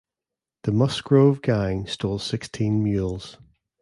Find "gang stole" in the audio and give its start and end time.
1.43-2.17